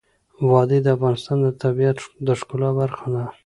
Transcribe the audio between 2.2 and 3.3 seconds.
د ښکلا برخه ده.